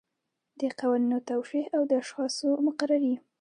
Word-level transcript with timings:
د 0.59 0.61
قوانینو 0.79 1.17
توشیح 1.29 1.65
او 1.75 1.81
د 1.89 1.91
اشخاصو 2.01 2.49
مقرري. 2.67 3.13